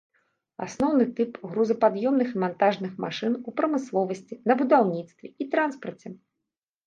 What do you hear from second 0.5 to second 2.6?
Асноўны тып грузапад'ёмных і